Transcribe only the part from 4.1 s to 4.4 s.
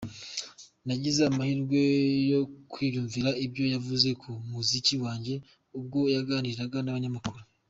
ku